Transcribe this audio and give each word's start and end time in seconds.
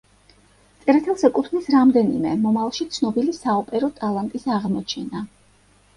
წერეთელს 0.85 1.25
ეკუთვნის 1.29 1.67
რამდენიმე 1.75 2.33
მომავალში 2.45 2.89
ცნობილი 2.97 3.37
საოპერო 3.41 3.91
ტალანტის 4.01 4.49
აღმოჩენა. 4.57 5.27